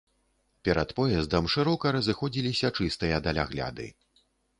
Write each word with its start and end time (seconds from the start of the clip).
Перад 0.67 0.93
поездам 0.99 1.49
шырока 1.55 1.91
разыходзіліся 1.97 2.67
чыстыя 2.79 3.21
далягляды. 3.29 3.87